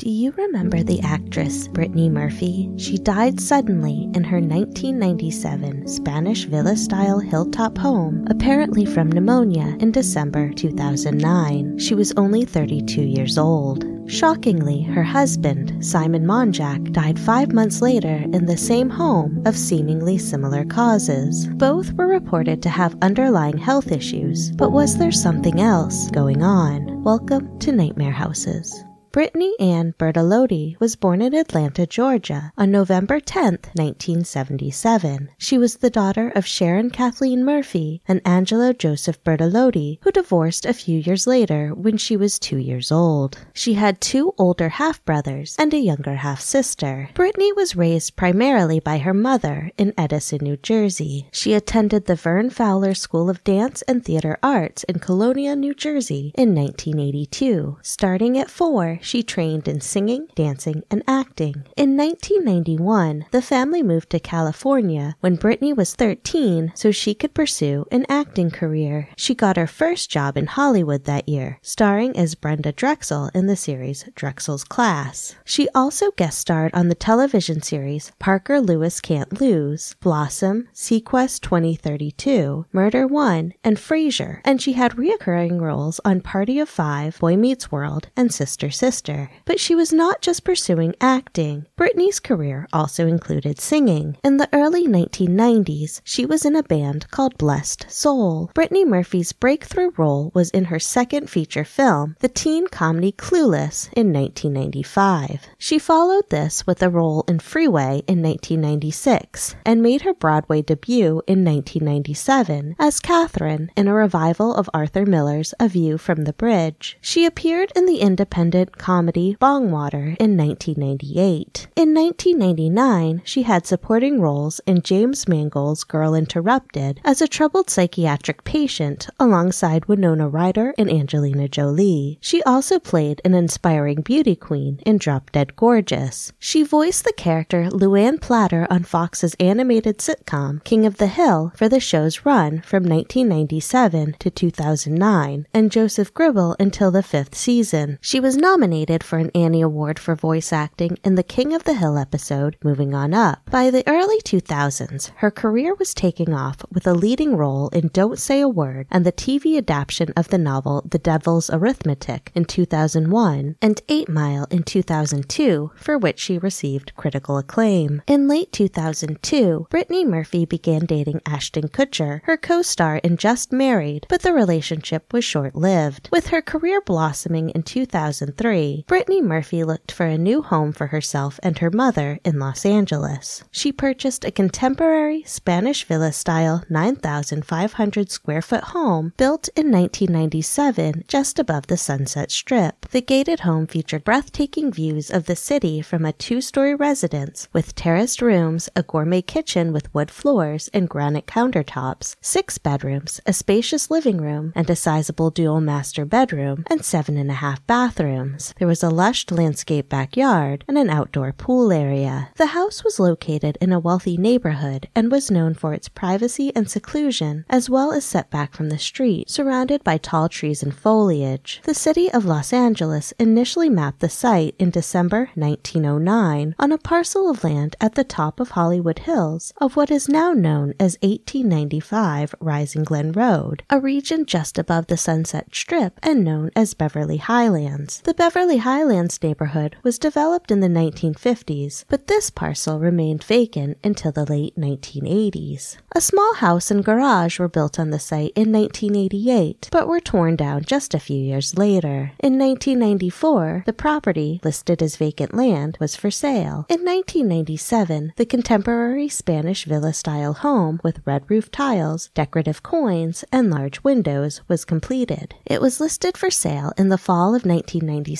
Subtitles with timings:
[0.00, 2.70] Do you remember the actress Brittany Murphy?
[2.78, 9.92] She died suddenly in her 1997 Spanish villa style hilltop home, apparently from pneumonia, in
[9.92, 11.76] December 2009.
[11.76, 13.84] She was only 32 years old.
[14.06, 20.16] Shockingly, her husband, Simon Monjack, died five months later in the same home of seemingly
[20.16, 21.46] similar causes.
[21.46, 27.02] Both were reported to have underlying health issues, but was there something else going on?
[27.04, 28.82] Welcome to Nightmare Houses.
[29.12, 35.30] Brittany Ann Bertolotti was born in Atlanta, Georgia on November 10, 1977.
[35.36, 40.72] She was the daughter of Sharon Kathleen Murphy and Angelo Joseph Bertolotti, who divorced a
[40.72, 43.38] few years later when she was two years old.
[43.52, 47.10] She had two older half brothers and a younger half sister.
[47.14, 51.26] Brittany was raised primarily by her mother in Edison, New Jersey.
[51.32, 56.30] She attended the Vern Fowler School of Dance and Theater Arts in Colonia, New Jersey
[56.36, 57.78] in 1982.
[57.82, 61.64] Starting at four, she trained in singing, dancing, and acting.
[61.76, 67.86] In 1991, the family moved to California when Brittany was 13 so she could pursue
[67.90, 69.08] an acting career.
[69.16, 73.56] She got her first job in Hollywood that year, starring as Brenda Drexel in the
[73.56, 75.34] series Drexel's Class.
[75.44, 82.66] She also guest starred on the television series Parker Lewis Can't Lose, Blossom, seaQuest 2032,
[82.72, 87.72] Murder One, and Frasier, and she had reoccurring roles on Party of Five, Boy Meets
[87.72, 89.30] World, and Sister Sister sister.
[89.44, 91.66] But she was not just pursuing acting.
[91.76, 94.16] Brittany's career also included singing.
[94.24, 98.50] In the early 1990s, she was in a band called Blessed Soul.
[98.52, 104.12] Brittany Murphy's breakthrough role was in her second feature film, the teen comedy Clueless, in
[104.12, 105.46] 1995.
[105.56, 111.22] She followed this with a role in Freeway in 1996 and made her Broadway debut
[111.28, 116.98] in 1997 as Catherine in a revival of Arthur Miller's A View from the Bridge.
[117.00, 121.68] She appeared in the independent comedy Bongwater in 1998.
[121.76, 128.42] In 1999, she had supporting roles in James Mangold's Girl Interrupted as a troubled psychiatric
[128.42, 132.18] patient alongside Winona Ryder and Angelina Jolie.
[132.22, 136.32] She also played an inspiring beauty queen in Drop Dead Gorgeous.
[136.38, 141.68] She voiced the character Luanne Platter on Fox's animated sitcom King of the Hill for
[141.68, 147.98] the show's run from 1997 to 2009 and Joseph Gribble until the fifth season.
[148.00, 151.64] She was nominated nominated for an Annie Award for voice acting in the King of
[151.64, 153.50] the Hill episode, Moving On Up.
[153.50, 158.16] By the early 2000s, her career was taking off with a leading role in Don't
[158.16, 163.56] Say a Word and the TV adaptation of the novel The Devil's Arithmetic in 2001
[163.60, 168.02] and 8 Mile in 2002, for which she received critical acclaim.
[168.06, 174.22] In late 2002, Brittany Murphy began dating Ashton Kutcher, her co-star in Just Married, but
[174.22, 176.08] the relationship was short-lived.
[176.12, 181.40] With her career blossoming in 2003, Brittany Murphy looked for a new home for herself
[181.42, 183.42] and her mother in Los Angeles.
[183.50, 191.38] She purchased a contemporary Spanish villa style 9,500 square foot home built in 1997 just
[191.38, 192.86] above the Sunset Strip.
[192.90, 197.74] The gated home featured breathtaking views of the city from a two story residence with
[197.74, 203.90] terraced rooms, a gourmet kitchen with wood floors and granite countertops, six bedrooms, a spacious
[203.90, 208.49] living room, and a sizable dual master bedroom, and seven and a half bathrooms.
[208.58, 212.30] There was a lush landscape backyard and an outdoor pool area.
[212.36, 216.70] The house was located in a wealthy neighborhood and was known for its privacy and
[216.70, 221.60] seclusion, as well as setback from the street, surrounded by tall trees and foliage.
[221.64, 227.30] The city of Los Angeles initially mapped the site in December 1909 on a parcel
[227.30, 232.34] of land at the top of Hollywood Hills of what is now known as 1895
[232.40, 238.00] Rising Glen Road, a region just above the Sunset Strip and known as Beverly Highlands.
[238.00, 244.12] The Beverly Highlands neighborhood was developed in the 1950s, but this parcel remained vacant until
[244.12, 245.78] the late 1980s.
[245.96, 250.36] A small house and garage were built on the site in 1988, but were torn
[250.36, 252.12] down just a few years later.
[252.20, 256.66] In 1994, the property, listed as vacant land, was for sale.
[256.68, 263.50] In 1997, the contemporary Spanish villa style home with red roof tiles, decorative coins, and
[263.50, 265.34] large windows was completed.
[265.44, 268.19] It was listed for sale in the fall of 1997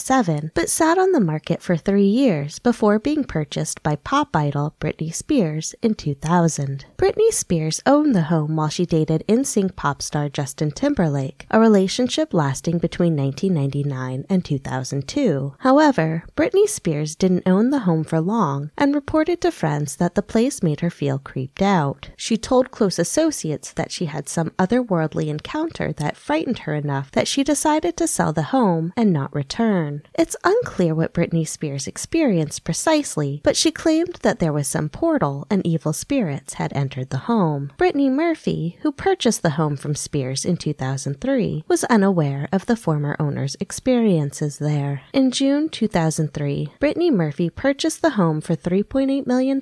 [0.55, 5.15] but sat on the market for three years before being purchased by pop idol Britney
[5.15, 6.87] Spears in 2000.
[6.97, 12.33] Britney Spears owned the home while she dated NSYNC pop star Justin Timberlake, a relationship
[12.33, 15.55] lasting between 1999 and 2002.
[15.59, 20.23] However, Britney Spears didn't own the home for long and reported to friends that the
[20.23, 22.11] place made her feel creeped out.
[22.17, 27.29] She told close associates that she had some otherworldly encounter that frightened her enough that
[27.29, 29.90] she decided to sell the home and not return.
[29.91, 30.11] Return.
[30.15, 35.47] It's unclear what Britney Spears experienced precisely, but she claimed that there was some portal
[35.51, 37.73] and evil spirits had entered the home.
[37.77, 43.17] Brittany Murphy, who purchased the home from Spears in 2003, was unaware of the former
[43.19, 45.03] owner's experiences there.
[45.13, 49.61] In June 2003, Brittany Murphy purchased the home for $3.8 million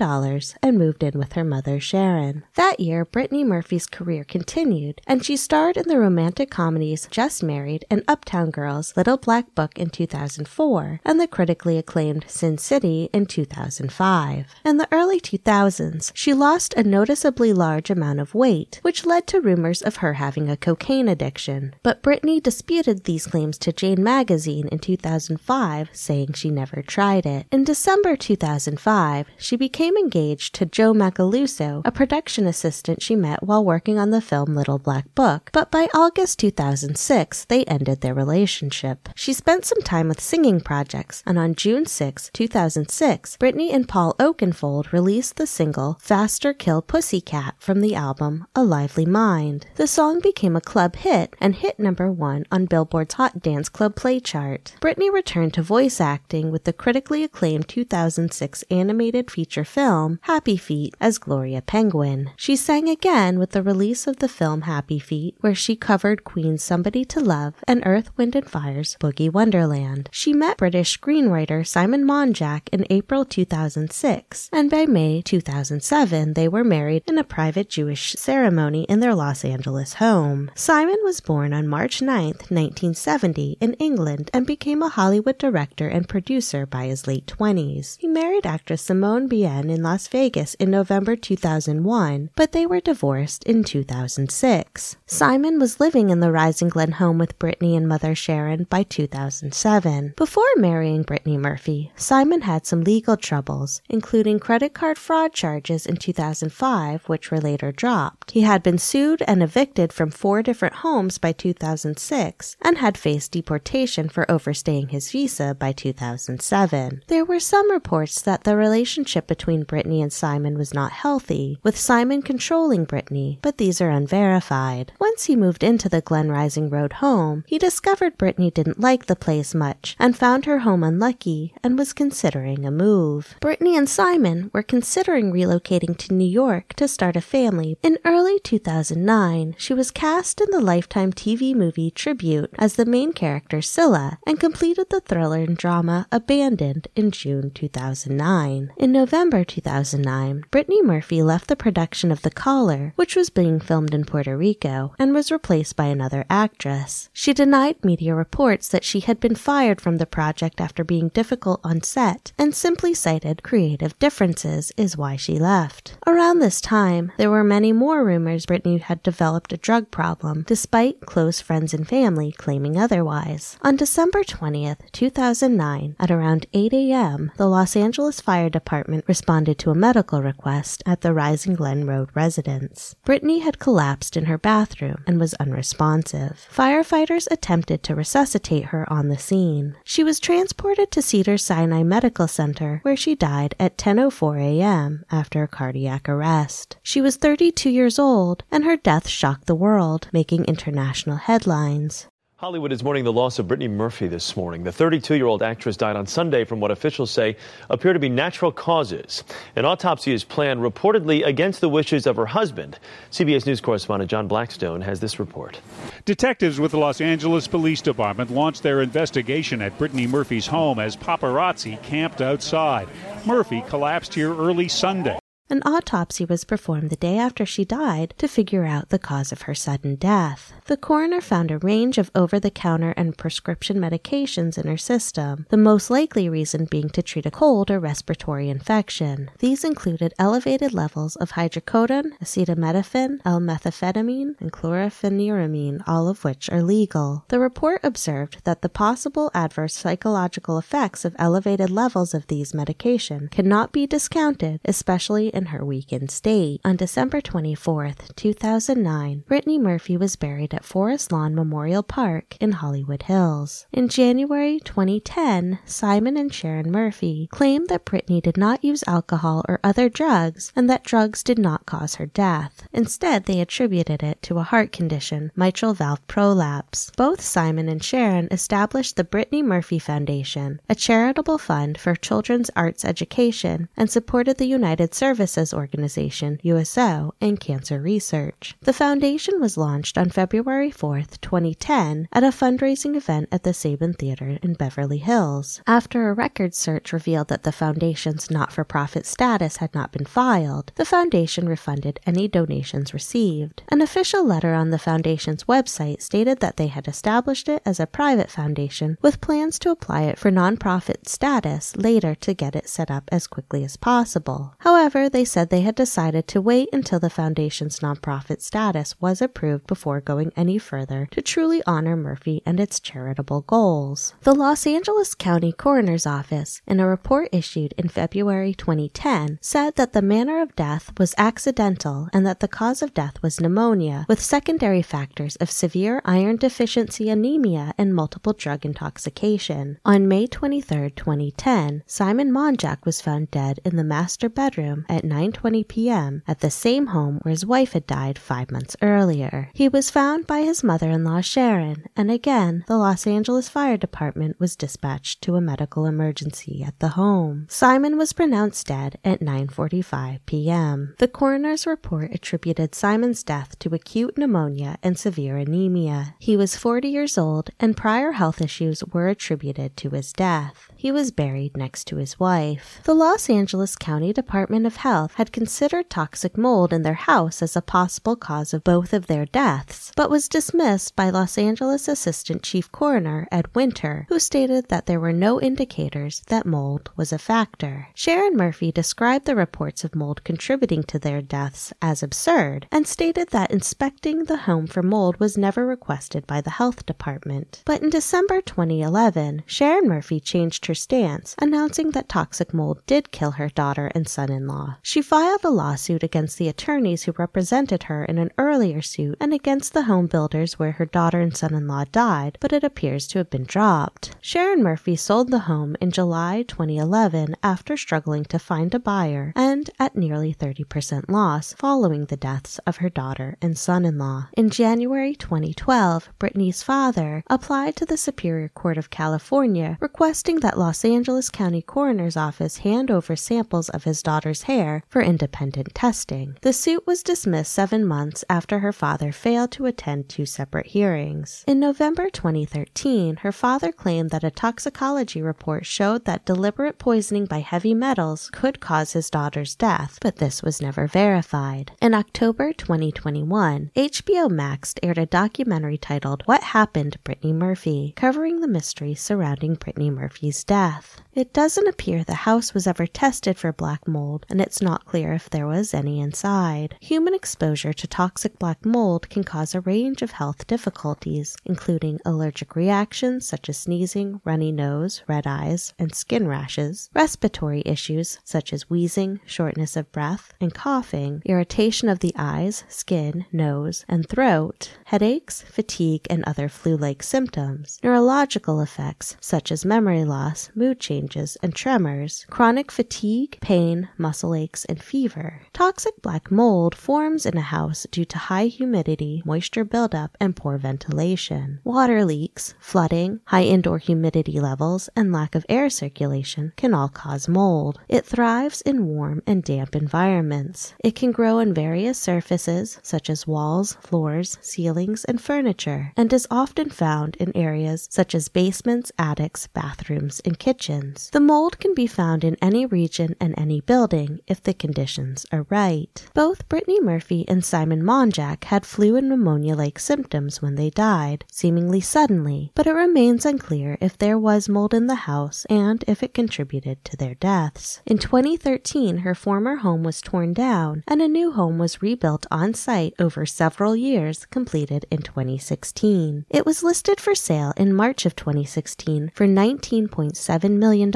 [0.63, 2.45] and moved in with her mother, Sharon.
[2.55, 7.85] That year, Brittany Murphy's career continued, and she starred in the romantic comedies Just Married
[7.91, 13.27] and Uptown Girls Little Black Book in 2004 and the critically acclaimed Sin City in
[13.27, 14.47] 2005.
[14.65, 19.41] In the early 2000s, she lost a noticeably large amount of weight, which led to
[19.41, 21.75] rumors of her having a cocaine addiction.
[21.83, 27.47] But Brittany disputed these claims to Jane magazine in 2005, saying she never tried it.
[27.53, 33.65] In December 2005, she became engaged to Joe Macaluso, a production assistant she met while
[33.65, 39.09] working on the film Little Black Book, but by August 2006, they ended their relationship.
[39.15, 44.15] She spent some time with singing projects, and on June 6, 2006, Brittany and Paul
[44.19, 49.67] Oakenfold released the single Faster Kill Pussycat from the album A Lively Mind.
[49.77, 53.95] The song became a club hit and hit number one on Billboard's Hot Dance Club
[53.97, 54.75] Play chart.
[54.81, 60.95] Brittany returned to voice acting with the critically acclaimed 2006 animated feature film Happy Feet
[61.01, 62.31] as Gloria Penguin.
[62.37, 66.63] She sang again with the release of the film Happy Feet, where she covered Queen's
[66.63, 69.98] Somebody to Love and Earth, Wind and Fire's Boogie Wonderland.
[70.11, 76.65] She met British screenwriter Simon Monjack in April 2006, and by May 2007 they were
[76.65, 80.51] married in a private Jewish ceremony in their Los Angeles home.
[80.55, 86.09] Simon was born on March 9, 1970, in England and became a Hollywood director and
[86.09, 87.97] producer by his late 20s.
[87.99, 93.45] He married actress Simone Bienne in Las Vegas in November 2001, but they were divorced
[93.45, 94.97] in 2006.
[95.07, 99.88] Simon was living in the Rising Glen home with Brittany and mother Sharon by 2007.
[100.17, 105.97] Before marrying Brittany Murphy, Simon had some legal troubles, including credit card fraud charges in
[105.97, 108.33] 2005, which were later dropped.
[108.33, 113.33] He had been sued and evicted from four different homes by 2006 and had faced
[113.33, 117.03] deportation for overstaying his visa by 2007.
[117.07, 121.79] There were some reports that the relationship between Brittany and Simon was not healthy, with
[121.79, 124.93] Simon controlling Brittany, but these are unverified.
[125.01, 129.17] Once he moved into the Glen Rising Road home, he discovered Brittany didn't like the
[129.17, 133.37] place much and found her home unlucky and was considering a move.
[133.41, 137.79] Brittany and Simon were considering relocating to New York to start a family.
[137.83, 143.13] In early 2009, she was cast in the Lifetime TV movie Tribute as the main
[143.13, 148.73] character Cilla and completed the thriller and drama Abandoned in June 2009.
[148.77, 153.95] In November 2009, Brittany Murphy left the production of The Caller, which was being filmed
[153.95, 157.11] in Puerto Rico, and was replaced by another actress.
[157.13, 161.61] She denied media reports that she had been fired from the project after being difficult
[161.63, 165.97] on set and simply cited creative differences is why she left.
[166.07, 171.01] Around this time, there were many more rumors Brittany had developed a drug problem, despite
[171.01, 173.59] close friends and family claiming otherwise.
[173.63, 179.71] On December 20th, 2009, at around 8 a.m., the Los Angeles Fire Department responded to
[179.71, 182.95] a medical request at the Rising Glen Road residence.
[183.05, 186.49] Brittany had collapsed in her bathroom and was unresponsive.
[186.53, 189.48] Firefighters attempted to resuscitate her on the scene.
[189.85, 195.05] She was transported to Cedar Sinai Medical Center, where she died at 10:04 a.m.
[195.11, 196.77] after a cardiac arrest.
[196.83, 202.09] She was 32 years old, and her death shocked the world, making international headlines.
[202.39, 204.63] Hollywood is mourning the loss of Brittany Murphy this morning.
[204.63, 207.37] The 32 year old actress died on Sunday from what officials say
[207.69, 209.25] appear to be natural causes.
[209.57, 212.79] An autopsy is planned reportedly against the wishes of her husband.
[213.11, 215.61] CBS News correspondent John Blackstone has this report.
[216.05, 220.95] Detectives with the Los Angeles Police Department launched their investigation at Brittany Murphy's home as
[220.95, 222.89] paparazzi camped outside.
[223.27, 225.19] Murphy collapsed here early Sunday.
[225.51, 229.43] An autopsy was performed the day after she died to figure out the cause of
[229.43, 230.53] her sudden death.
[230.67, 235.47] The coroner found a range of over the counter and prescription medications in her system,
[235.49, 239.31] the most likely reason being to treat a cold or respiratory infection.
[239.39, 247.25] These included elevated levels of hydrocodone, acetaminophen, L-methamphetamine, and chlorpheniramine, all of which are legal.
[247.29, 253.29] The report observed that the possible adverse psychological effects of elevated levels of these medication
[253.31, 256.61] cannot be discounted, especially in her weakened state.
[256.65, 263.05] On December 24, 2009, Brittany Murphy was buried at Forest Lawn Memorial Park in Hollywood
[263.05, 263.67] Hills.
[263.73, 269.61] In January 2010, Simon and Sharon Murphy claimed that Brittany did not use alcohol or
[269.63, 272.67] other drugs and that drugs did not cause her death.
[272.73, 276.91] Instead, they attributed it to a heart condition, mitral valve prolapse.
[276.97, 282.85] Both Simon and Sharon established the Brittany Murphy Foundation, a charitable fund for children's arts
[282.85, 284.95] education, and supported the United
[285.29, 288.57] Services Organization, USO, in cancer research.
[288.63, 293.99] The foundation was launched on February 4, 2010, at a fundraising event at the Saban
[293.99, 295.61] Theater in Beverly Hills.
[295.67, 300.07] After a record search revealed that the foundation's not for profit status had not been
[300.07, 303.63] filed, the foundation refunded any donations received.
[303.69, 307.87] An official letter on the foundation's website stated that they had established it as a
[307.87, 312.91] private foundation with plans to apply it for nonprofit status later to get it set
[312.91, 314.55] up as quickly as possible.
[314.61, 319.67] However, they said they had decided to wait until the foundation's nonprofit status was approved
[319.67, 324.15] before going any further to truly honor Murphy and its charitable goals.
[324.23, 329.93] The Los Angeles County Coroner's Office, in a report issued in February 2010, said that
[329.93, 334.21] the manner of death was accidental and that the cause of death was pneumonia, with
[334.21, 339.79] secondary factors of severe iron deficiency anemia and multiple drug intoxication.
[339.85, 345.67] On May 23, 2010, Simon Monjack was found dead in the master bedroom at 9:20
[345.69, 346.23] p.m.
[346.27, 349.51] at the same home where his wife had died 5 months earlier.
[349.55, 354.57] He was found by his mother-in-law Sharon, and again, the Los Angeles Fire Department was
[354.57, 357.47] dispatched to a medical emergency at the home.
[357.49, 360.95] Simon was pronounced dead at 9:45 p.m.
[360.99, 366.15] The coroner's report attributed Simon's death to acute pneumonia and severe anemia.
[366.19, 370.71] He was 40 years old and prior health issues were attributed to his death.
[370.77, 372.81] He was buried next to his wife.
[372.85, 377.55] The Los Angeles County Department of Health had considered toxic mold in their house as
[377.55, 382.43] a possible cause of both of their deaths, but was dismissed by Los Angeles Assistant
[382.43, 387.19] Chief Coroner Ed Winter, who stated that there were no indicators that mold was a
[387.19, 387.89] factor.
[387.93, 393.29] Sharon Murphy described the reports of mold contributing to their deaths as absurd and stated
[393.29, 397.63] that inspecting the home for mold was never requested by the health department.
[397.67, 403.33] But in December 2011, Sharon Murphy changed her stance, announcing that toxic mold did kill
[403.33, 404.78] her daughter and son in law.
[404.83, 409.35] She filed a lawsuit against the attorneys who represented her in an earlier suit and
[409.35, 413.07] against the home builders where her daughter and son in law died, but it appears
[413.09, 414.17] to have been dropped.
[414.21, 419.69] Sharon Murphy sold the home in July 2011 after struggling to find a buyer and
[419.79, 424.29] at nearly 30% loss following the deaths of her daughter and son in law.
[424.37, 430.85] In January 2012, Brittany's father applied to the Superior Court of California requesting that Los
[430.85, 436.37] Angeles County Coroner's Office hand over samples of his daughter's hair for independent testing.
[436.43, 441.45] The suit was dismissed seven months after her father failed to attend two separate hearings.
[441.47, 447.41] In November 2013, her father claimed that a toxicology report showed that deliberate poisoning by
[447.41, 451.73] heavy metals could cause his daughter's death, but this was never verified.
[451.81, 458.49] In October 2021, HBO Max aired a documentary titled What Happened Brittany Murphy, covering the
[458.49, 461.01] mystery surrounding Brittany Murphy's death.
[461.13, 465.13] It doesn't appear the house was ever tested for black mold, and it's not clear
[465.13, 466.77] if there was any inside.
[466.81, 472.57] Human exposure to toxic black mold can cause a range of health difficulties, including allergic
[472.57, 478.69] reactions such as sneezing, runny nose, red eyes, and skin rashes, respiratory issues such as
[478.71, 485.43] wheezing, shortness of breath, and coughing, irritation of the eyes, skin, nose, and throat, headaches,
[485.43, 491.55] fatigue, and other flu like symptoms, neurological effects such as memory loss, mood changes, and
[491.55, 495.43] tremors, chronic fatigue, pain, muscle aches, and fever.
[495.53, 500.59] Toxic black mold forms in a house due to high humidity, moisture buildup, and poor
[500.59, 501.61] ventilation.
[501.65, 507.29] Water leaks, flooding, high indoor humidity levels, and lack of air circulation can all cause
[507.29, 507.79] mold.
[507.89, 510.75] It thrives in warm and damp environments.
[510.83, 516.27] It can grow on various surfaces, such as walls, floors, ceilings, and furniture, and is
[516.31, 521.11] often found in areas such as basements, attics, bathrooms, and kitchens.
[521.11, 525.47] The mold can be found in any region and any building if the conditions are
[525.51, 526.07] right.
[526.15, 531.25] Both Brittany Murphy and Simon Monjack had flu and pneumonia like symptoms when they died,
[531.31, 536.03] seemingly suddenly, but it remains unclear if there was mold in the house and if
[536.03, 537.81] it contributed to their deaths.
[537.87, 542.55] In 2013, her former home was torn down and a new home was rebuilt on
[542.55, 546.27] site over several years, completed in 2016.
[546.31, 550.95] It was listed for sale in March of 2016 for $19.7 million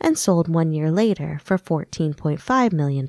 [0.00, 3.06] and sold one year later for $14.5 million,